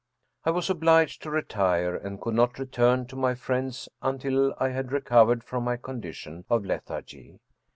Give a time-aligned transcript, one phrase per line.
[0.45, 4.91] I was obliged to retire, and could not return to my friends until I had
[4.91, 7.39] recovered from my con dition of lethargy.